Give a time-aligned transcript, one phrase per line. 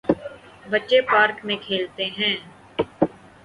[0.71, 2.35] بچے پارک میں کھیلتے ہیں۔